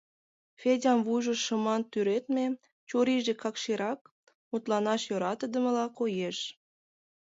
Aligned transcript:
Федян 0.59 0.99
вуйжо 1.05 1.33
шыман 1.45 1.81
тӱредме, 1.91 2.45
чурийже 2.87 3.33
какширак, 3.43 3.99
мутланаш 4.51 5.01
йӧратыдымыла 5.09 5.85
коеш. 5.97 6.37